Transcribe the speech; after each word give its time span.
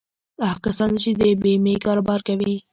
دا 0.39 0.45
هغه 0.51 0.61
کسان 0.65 0.89
دي 0.93 0.99
چې 1.03 1.11
د 1.19 1.21
بيمې 1.41 1.73
کاروبار 1.85 2.19
کوي. 2.27 2.55